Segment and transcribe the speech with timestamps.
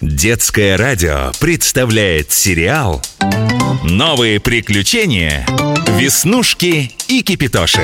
[0.00, 3.02] Детское радио представляет сериал
[3.84, 5.44] «Новые приключения.
[5.98, 7.82] Веснушки и Кипитоши».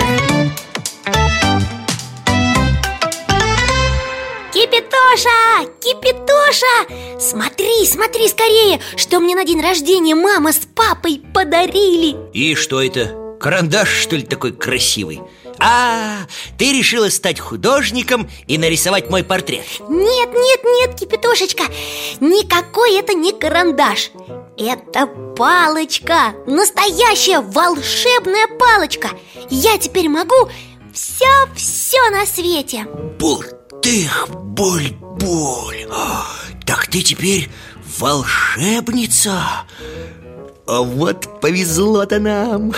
[4.51, 5.69] Кипитоша!
[5.79, 7.21] Кипитоша!
[7.21, 13.37] Смотри, смотри скорее, что мне на день рождения мама с папой подарили И что это?
[13.39, 15.21] Карандаш, что ли, такой красивый?
[15.59, 16.27] А,
[16.59, 19.65] ты решила стать художником и нарисовать мой портрет.
[19.89, 21.65] Нет, нет, нет, Кипитошечка
[22.21, 24.11] Никакой это не карандаш.
[24.59, 26.35] Это палочка.
[26.47, 29.11] Настоящая волшебная палочка.
[29.51, 30.49] Я теперь могу
[30.93, 32.87] все-все на свете.
[33.19, 35.87] Бултых, боль-боль
[36.65, 37.51] Так ты теперь
[37.99, 39.67] волшебница
[40.67, 42.73] вот повезло-то нам.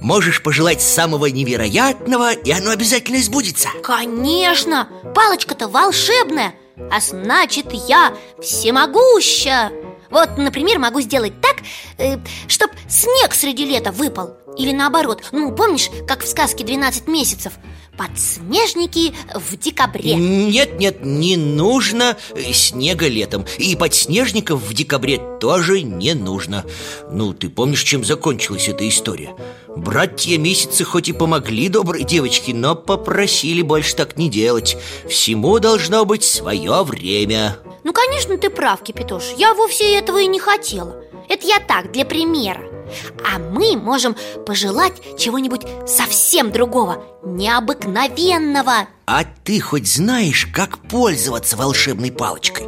[0.00, 3.68] Можешь пожелать самого невероятного, и оно обязательно сбудется.
[3.82, 6.54] Конечно, палочка-то волшебная
[6.90, 9.72] А значит, я всемогуща.
[10.10, 11.56] Вот, например, могу сделать так,
[11.98, 17.52] э, чтоб снег среди лета выпал Или наоборот, ну, помнишь, как в сказке «12 месяцев»
[17.98, 20.14] Подснежники в декабре.
[20.14, 22.16] Нет, нет, не нужно
[22.52, 23.44] снега летом.
[23.58, 26.64] И подснежников в декабре тоже не нужно.
[27.10, 29.34] Ну, ты помнишь, чем закончилась эта история?
[29.76, 34.76] Братья месяцы хоть и помогли доброй девочке Но попросили больше так не делать.
[35.08, 37.58] Всему должно быть свое время.
[37.82, 39.24] Ну, конечно, ты прав, Кипятош.
[39.36, 41.02] Я вовсе этого и не хотела.
[41.28, 42.77] Это я так, для примера
[43.24, 48.88] а мы можем пожелать чего-нибудь совсем другого, необыкновенного.
[49.06, 52.66] А ты хоть знаешь, как пользоваться волшебной палочкой?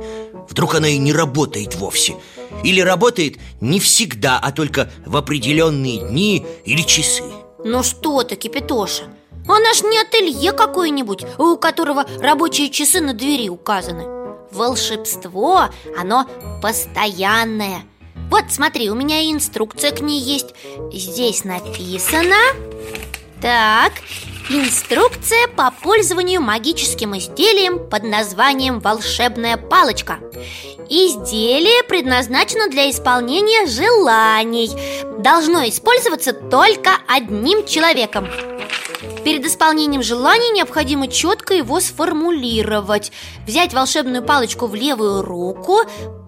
[0.48, 2.16] Вдруг она и не работает вовсе.
[2.64, 7.22] Или работает не всегда, а только в определенные дни или часы.
[7.64, 9.04] Ну что ты, Кипятоша
[9.46, 14.04] Она ж не ателье какое-нибудь, у которого рабочие часы на двери указаны.
[14.50, 16.26] Волшебство, оно
[16.60, 17.82] постоянное
[18.30, 20.54] вот, смотри, у меня инструкция к ней есть.
[20.92, 22.36] Здесь написано.
[23.42, 23.92] Так,
[24.48, 30.18] инструкция по пользованию магическим изделием под названием «Волшебная палочка»
[30.92, 34.68] Изделие предназначено для исполнения желаний.
[35.20, 38.28] Должно использоваться только одним человеком
[39.24, 43.12] Перед исполнением желания необходимо четко его сформулировать.
[43.46, 45.80] Взять волшебную палочку в левую руку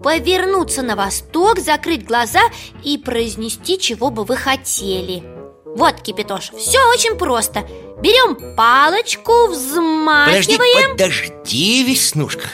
[0.03, 2.41] Повернуться на восток, закрыть глаза
[2.83, 5.42] и произнести, чего бы вы хотели
[5.75, 7.67] Вот, Кипятош, все очень просто.
[8.01, 10.91] Берем палочку, взмахиваем.
[10.91, 12.49] Подожди, подожди, Веснушка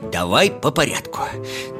[0.00, 1.20] Давай по порядку.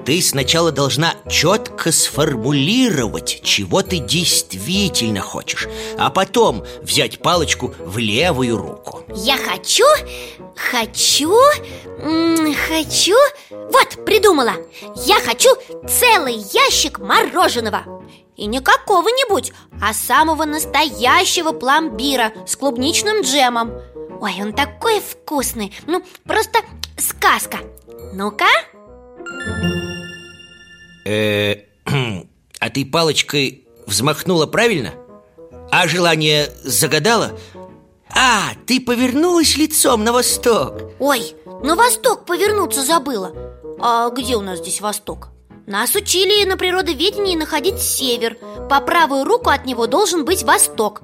[0.04, 8.56] Ты сначала должна четко сформулировать, чего ты действительно хочешь А потом взять палочку в левую
[8.56, 9.04] руку.
[9.14, 9.84] Я хочу,
[10.54, 11.38] хочу,
[12.69, 13.16] хочу.
[13.50, 14.54] Вот, придумала.
[15.06, 15.50] Я хочу
[15.88, 17.95] целый ящик мороженого
[18.36, 23.72] и не какого-нибудь, а самого настоящего пломбира с клубничным джемом
[24.20, 26.60] Ой, он такой вкусный, ну просто
[26.98, 27.58] сказка
[28.12, 28.46] Ну-ка
[31.04, 31.64] э,
[32.60, 34.94] А ты палочкой взмахнула правильно?
[35.70, 37.38] А желание загадала?
[38.14, 43.32] А, ты повернулась лицом на восток Ой, на восток повернуться забыла
[43.80, 45.28] А где у нас здесь восток?
[45.66, 48.37] Нас учили на природоведении находить север.
[48.71, 51.03] По правую руку от него должен быть восток.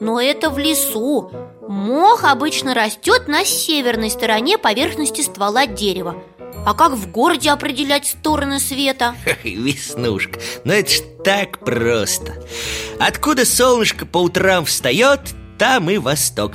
[0.00, 1.30] Но это в лесу.
[1.68, 6.16] Мох обычно растет на северной стороне поверхности ствола дерева.
[6.64, 9.14] А как в городе определять стороны света?
[9.44, 12.42] Веснушка, ну это ж так просто.
[12.98, 15.20] Откуда солнышко по утрам встает,
[15.58, 16.52] там и восток.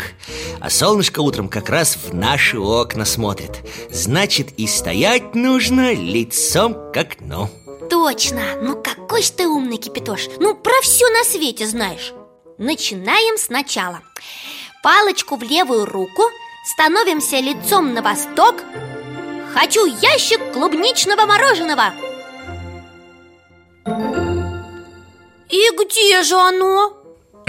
[0.59, 3.62] А солнышко утром как раз в наши окна смотрит.
[3.91, 7.50] Значит, и стоять нужно лицом к окну.
[7.90, 8.42] Точно!
[8.62, 10.28] Ну какой ж ты умный, Кипятош!
[10.40, 12.13] Ну про все на свете знаешь!
[12.58, 14.02] Начинаем сначала.
[14.81, 16.24] Палочку в левую руку
[16.63, 18.56] Становимся лицом на восток.
[19.53, 21.94] Хочу ящик клубничного мороженого.
[25.50, 26.94] И где же оно?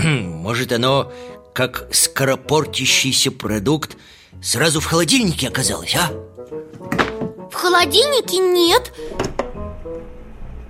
[0.03, 1.13] Может, оно
[1.55, 3.97] как скоропортящийся продукт
[4.43, 6.11] сразу в холодильнике оказалось, а?
[7.51, 8.93] В холодильнике нет.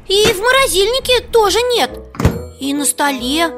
[0.06, 1.90] И в морозильнике тоже нет.
[2.60, 3.48] И на столе.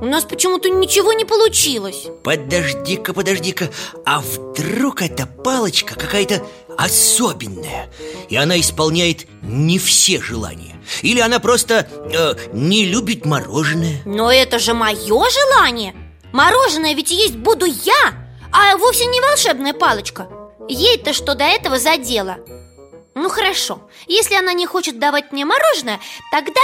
[0.00, 2.06] У нас почему-то ничего не получилось.
[2.24, 3.68] Подожди-ка, подожди-ка.
[4.06, 6.46] А вдруг эта палочка какая-то
[6.78, 7.90] особенная
[8.30, 10.80] И она исполняет не все желания?
[11.02, 14.00] Или она просто э, не любит мороженое?
[14.06, 15.94] Но это же мое желание
[16.34, 18.12] Мороженое ведь есть буду я,
[18.52, 20.28] а вовсе не волшебная палочка.
[20.68, 22.38] Ей-то что до этого задело
[23.14, 26.00] Ну хорошо, если она не хочет давать мне мороженое,
[26.32, 26.60] тогда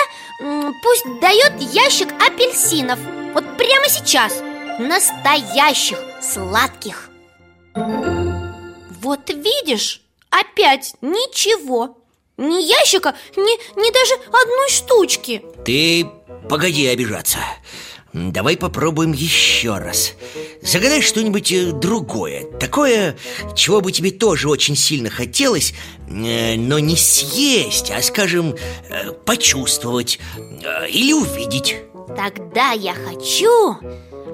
[0.83, 2.99] пусть дает ящик апельсинов.
[3.33, 4.43] Вот прямо сейчас.
[4.81, 7.09] Настоящих, сладких.
[7.77, 11.97] Вот видишь, опять ничего.
[12.37, 15.45] Ни ящика, ни, ни даже одной штучки.
[15.65, 16.11] Ты
[16.49, 17.39] погоди обижаться
[18.13, 20.15] Давай попробуем еще раз.
[20.63, 22.45] Загадай что-нибудь э, другое.
[22.59, 23.17] Такое,
[23.55, 25.75] чего бы тебе тоже очень сильно хотелось
[26.09, 28.57] э, Но не съесть, а, скажем,
[28.89, 30.19] э, почувствовать
[30.89, 31.77] Или увидеть.
[32.17, 33.77] Тогда я хочу,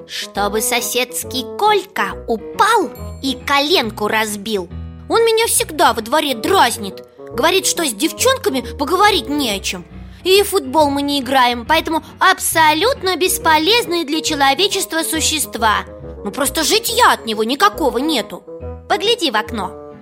[0.07, 2.89] чтобы соседский Колька упал
[3.21, 4.67] и коленку разбил.
[5.07, 7.03] Он меня всегда во дворе дразнит.
[7.31, 9.85] Говорит, что с девчонками поговорить не о чем–
[10.27, 15.85] и в футбол мы не играем, поэтому абсолютно бесполезные для человечества существа.
[16.23, 18.43] Ну просто житья от него никакого нету.
[18.89, 19.93] Погляди в окно.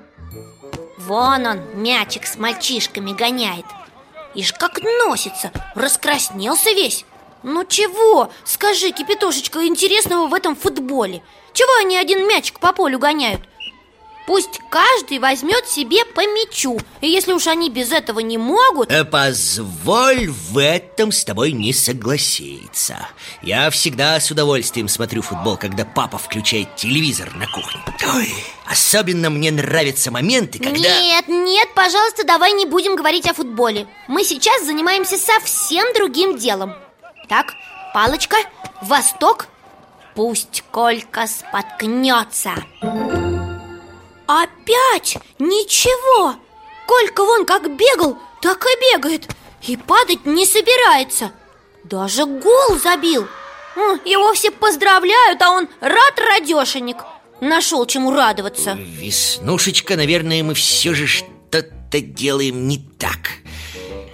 [0.98, 3.66] Вон он, мячик с мальчишками гоняет.
[4.34, 7.06] Ишь как носится, раскраснелся весь.
[7.44, 11.22] Ну чего, скажи, кипятошечка, интересного в этом футболе?
[11.54, 13.42] Чего они один мячик по полю гоняют?
[14.26, 16.80] Пусть каждый возьмет себе по мячу.
[17.02, 21.74] И если уж они без этого не могут э, Позволь в этом с тобой не
[21.74, 23.08] согласиться
[23.42, 27.82] Я всегда с удовольствием смотрю футбол, когда папа включает телевизор на кухне.
[28.16, 28.34] Ой,
[28.66, 30.80] Особенно мне нравятся моменты, когда...
[30.80, 33.88] Нет, нет, пожалуйста, давай не будем говорить о футболе.
[34.08, 36.74] Мы сейчас занимаемся совсем другим делом.
[37.30, 37.54] Так,
[37.94, 38.38] палочка,
[38.82, 39.48] восток.
[40.16, 42.54] Пусть Колька споткнется
[44.28, 45.18] Опять?
[45.40, 46.36] Ничего!
[46.88, 49.28] Колька вон как бегал, так и бегает.
[49.64, 51.32] И падать не собирается.
[51.84, 53.28] Даже гол забил.
[54.06, 56.98] Его все поздравляют, а он рад радешенек
[57.42, 58.78] Нашел чему радоваться.
[58.80, 63.32] Веснушечка, наверное, мы все же что-то делаем не так.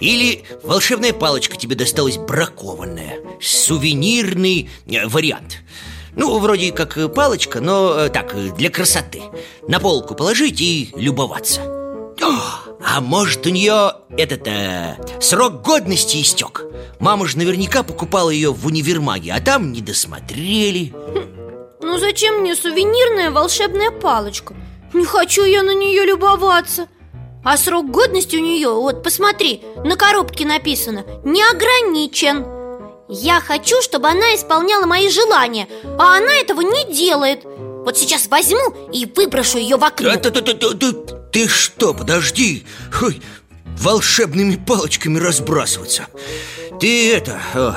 [0.00, 3.20] Или волшебная палочка тебе досталась бракованная.
[3.40, 5.60] Сувенирный э, вариант
[6.14, 9.22] ну, вроде как палочка, но э, так, для красоты.
[9.66, 11.60] На полку положить и любоваться.
[12.84, 16.64] А может у нее этот э, срок годности истек
[16.98, 20.92] Мама же наверняка покупала ее в универмаге, а там не досмотрели
[21.80, 24.54] Ну зачем мне сувенирная волшебная палочка?
[24.92, 26.86] Не хочу я на нее любоваться.
[27.44, 32.44] А срок годности у нее, вот посмотри, на коробке написано Не ограничен
[33.14, 35.68] я хочу, чтобы она исполняла мои желания,
[35.98, 37.44] а она этого не делает.
[37.44, 40.16] Вот сейчас возьму и выброшу ее в окно.
[40.16, 40.92] Ты, ты, ты, ты,
[41.32, 42.64] ты что, подожди.
[43.02, 43.20] Ой,
[43.78, 46.06] Волшебными палочками разбрасываться.
[46.80, 47.40] Ты это...
[47.54, 47.76] О,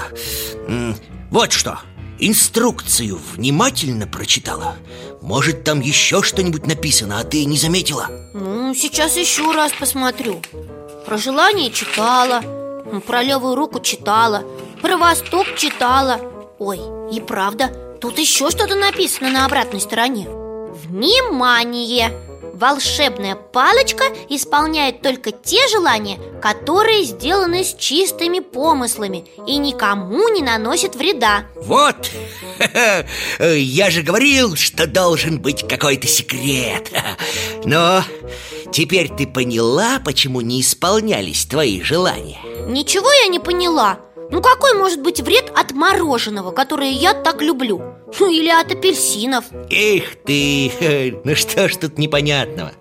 [1.32, 1.80] вот что.
[2.20, 4.76] Инструкцию внимательно прочитала.
[5.22, 8.08] Может, там еще что-нибудь написано, а ты не заметила?
[8.34, 10.42] Ну, сейчас еще раз посмотрю.
[11.06, 12.42] Про желание читала
[13.06, 14.44] Про левую руку читала
[14.86, 16.22] про Восток читала
[16.60, 16.80] Ой,
[17.12, 22.12] и правда, тут еще что-то написано на обратной стороне Внимание!
[22.54, 30.96] Волшебная палочка исполняет только те желания, которые сделаны с чистыми помыслами и никому не наносит
[30.96, 32.12] вреда Вот!
[33.40, 36.92] Я же говорил, что должен быть какой-то секрет
[37.66, 38.04] Но
[38.72, 42.38] теперь ты поняла, почему не исполнялись твои желания?
[42.68, 47.82] Ничего я не поняла ну какой может быть вред от мороженого, которое я так люблю?
[48.20, 52.72] Ну или от апельсинов Эх ты, ну что ж тут непонятного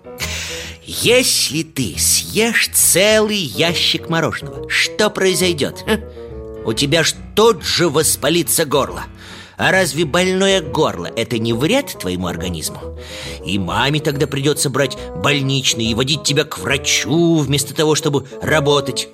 [0.83, 5.83] Если ты съешь целый ящик мороженого, что произойдет?
[6.65, 9.03] У тебя ж тот же воспалится горло
[9.57, 12.97] а разве больное горло– это не вред твоему организму?
[13.45, 19.07] И маме тогда придется брать больничный и водить тебя к врачу вместо того, чтобы работать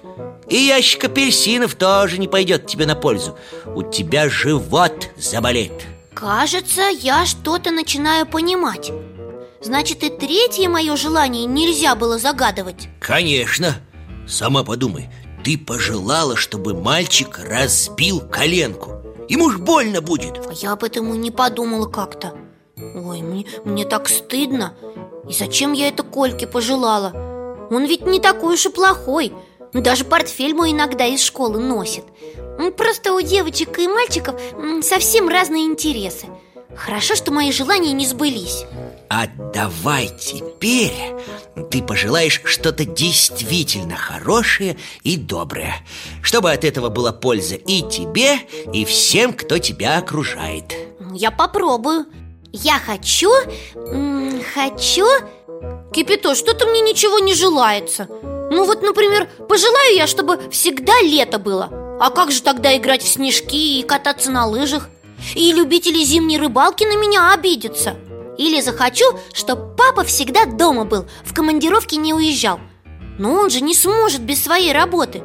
[0.52, 3.38] и ящик апельсинов тоже не пойдет тебе на пользу.
[3.74, 5.72] У тебя живот заболеет.
[6.14, 8.92] Кажется, я что-то начинаю понимать.
[9.62, 12.90] Значит, и третье мое желание нельзя было загадывать.
[13.00, 13.76] Конечно.
[14.28, 15.10] Сама подумай
[15.44, 19.02] Ты пожелала, чтобы мальчик разбил коленку.
[19.30, 20.38] Ему ж больно будет.
[20.48, 22.34] А Я об этом и не подумала как-то.
[22.78, 24.74] Ой, мне, мне так стыдно.
[25.30, 27.14] И зачем я это Кольке пожелала?
[27.72, 29.32] Он ведь не такой уж и плохой
[29.74, 32.04] ну, даже портфель мой иногда из школы носит
[32.78, 34.40] Просто у девочек и мальчиков
[34.84, 36.28] совсем разные интересы.
[36.76, 38.66] Хорошо, что мои желания не сбылись.
[39.10, 41.14] А давай теперь
[41.70, 45.76] ты пожелаешь что-то действительно хорошее и доброе
[46.22, 48.40] Чтобы от этого была польза и тебе,
[48.72, 50.74] и всем, кто тебя окружает.
[51.14, 52.06] Я попробую.
[52.54, 53.32] Я хочу...
[54.54, 55.06] Хочу
[55.94, 58.08] Кипито, что-то мне ничего не желается
[58.52, 61.70] Ну вот, например, пожелаю я, чтобы всегда лето было.
[62.02, 64.90] А как же тогда играть в снежки и кататься на лыжах?
[65.36, 67.96] И любители зимней рыбалки на меня обидятся.
[68.38, 72.60] Или захочу, чтобы папа всегда дома был, в командировке не уезжал.
[73.18, 75.24] Но он же не сможет без своей работы.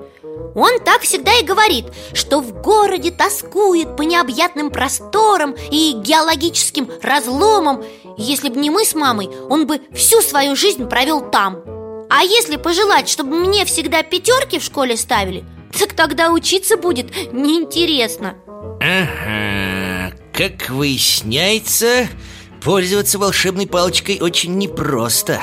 [0.55, 7.83] Он так всегда и говорит, что в городе тоскует по необъятным просторам и геологическим разломам.
[8.17, 11.76] Если бы не мы с мамой, он бы всю свою жизнь провел там
[12.09, 15.45] А если пожелать, чтобы мне всегда пятерки в школе ставили,
[15.79, 18.35] так тогда учиться будет неинтересно
[18.81, 22.09] Ага, как выясняется,
[22.63, 25.43] пользоваться волшебной палочкой очень непросто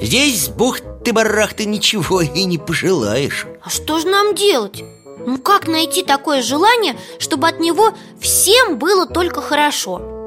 [0.00, 4.82] Здесь бухт ты барахты ничего и не пожелаешь А что же нам делать?
[5.24, 10.21] Ну как найти такое желание, чтобы от него всем было только хорошо?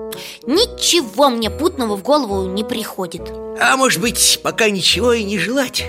[0.46, 3.32] Ничего мне путного в голову не приходит.
[3.60, 5.86] А может быть, пока ничего и не желать?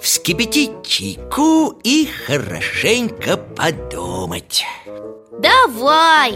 [0.00, 4.64] Вскипятить чайку и хорошенько подумать.
[5.38, 6.32] Давай!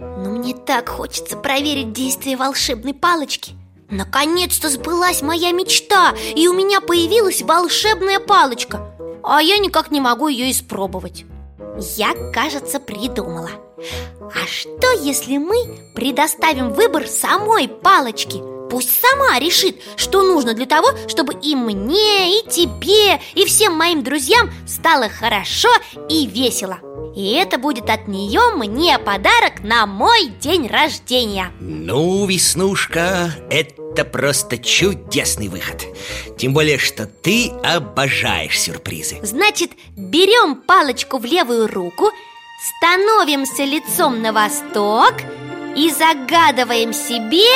[0.00, 3.52] Но мне так хочется проверить действие волшебной палочки.
[3.90, 8.86] Наконец-то сбылась моя мечта, и у меня появилась волшебная палочка.
[9.22, 11.24] А я никак не могу ее испробовать.
[11.96, 13.50] Я, кажется, придумала
[14.34, 18.38] А что, если мы предоставим выбор самой палочке?
[18.70, 24.04] Пусть сама решит, что нужно для того, чтобы и мне, и тебе, и всем моим
[24.04, 25.70] друзьям стало хорошо
[26.08, 26.78] и весело.
[27.16, 31.50] И это будет от нее мне подарок на мой день рождения.
[31.58, 35.84] Ну, Веснушка, это просто чудесный выход.
[36.38, 39.18] Тем более, что ты обожаешь сюрпризы.
[39.22, 42.12] Значит, берем палочку в левую руку
[42.60, 45.14] Становимся лицом на восток
[45.74, 47.48] И загадываем себе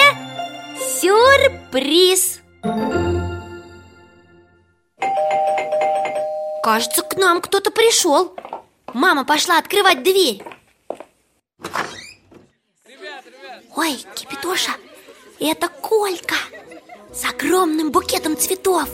[0.81, 2.41] сюрприз.
[6.63, 8.35] Кажется, к нам кто-то пришел.
[8.95, 10.43] Мама пошла открывать дверь.
[13.77, 14.71] Ой, Кипитоша,
[15.39, 16.37] это Колька
[17.13, 18.89] С огромным букетом цветов.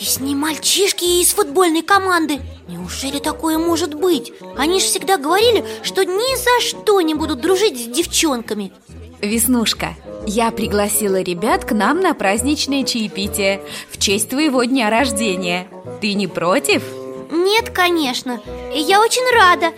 [0.00, 4.32] И с ним мальчишки из футбольной команды Неужели такое может быть?
[4.56, 8.72] Они же всегда говорили, что ни за что не будут дружить с девчонками.
[9.20, 9.94] Веснушка,
[10.26, 15.68] я пригласила ребят к нам на праздничное чаепитие В честь твоего дня рождения.
[16.00, 16.82] Ты не против?
[17.30, 18.40] Нет, конечно.
[18.74, 19.72] И я очень рада.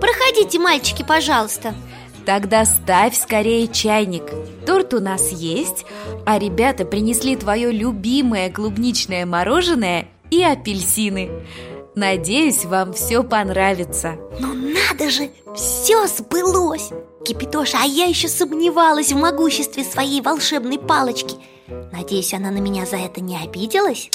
[0.00, 1.74] Проходите, мальчики, пожалуйста.
[2.24, 4.24] Тогда ставь скорее чайник.
[4.66, 5.86] Торт у нас есть
[6.26, 11.30] А ребята принесли твое любимое клубничное мороженое и апельсины
[11.96, 14.16] Надеюсь, вам все понравится.
[14.38, 16.90] Ну надо же, все сбылось.
[17.24, 21.36] Кипитоша, а я еще сомневалась в могуществе своей волшебной палочки.
[21.92, 24.10] Надеюсь, она на меня за это не обиделась?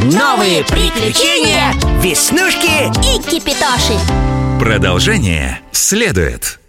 [0.00, 3.98] Новые приключения Веснушки и Кипитоши
[4.60, 6.60] Продолжение следует